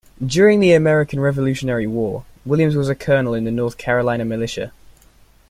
[0.25, 4.71] During the American Revolutionary War, Williams was a colonel in the North Carolina militia.